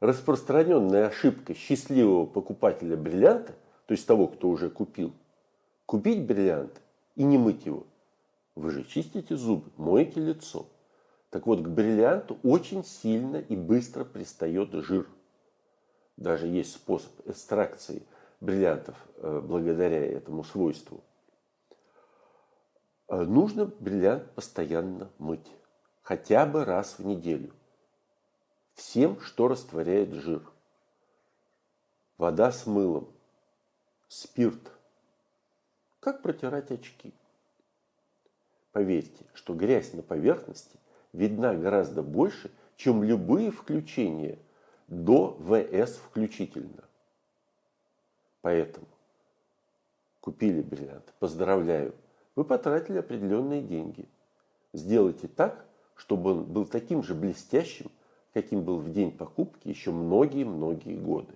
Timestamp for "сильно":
12.84-13.36